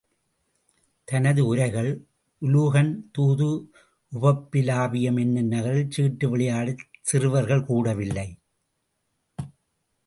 துனது 1.07 1.39
உரைகள் 1.39 1.89
உலூகன் 2.41 2.89
தூது 3.11 3.49
உபப்பிலாவியம் 4.11 5.19
என்னும் 5.19 5.47
நகரில் 5.47 5.91
சீட்டு 5.91 6.29
விளையாடச் 6.29 6.83
சிறுவர்கள் 7.01 7.65
கூடவில்லை. 7.65 8.27